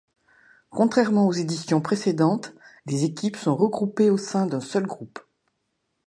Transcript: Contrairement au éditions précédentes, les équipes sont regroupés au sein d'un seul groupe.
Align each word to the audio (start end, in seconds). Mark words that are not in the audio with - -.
Contrairement 0.71 1.27
au 1.27 1.31
éditions 1.31 1.79
précédentes, 1.79 2.55
les 2.87 3.03
équipes 3.03 3.35
sont 3.35 3.55
regroupés 3.55 4.09
au 4.09 4.17
sein 4.17 4.47
d'un 4.47 4.59
seul 4.59 4.87
groupe. 4.87 5.19